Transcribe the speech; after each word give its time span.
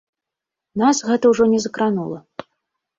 Нас 0.83 1.03
гэта 1.11 1.25
ўжо 1.35 1.43
не 1.55 1.59
закранула. 1.69 2.19